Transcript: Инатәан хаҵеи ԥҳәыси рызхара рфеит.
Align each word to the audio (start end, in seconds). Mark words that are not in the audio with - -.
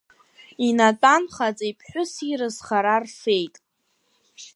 Инатәан 0.67 1.23
хаҵеи 1.33 1.73
ԥҳәыси 1.77 2.37
рызхара 2.39 2.95
рфеит. 3.03 3.55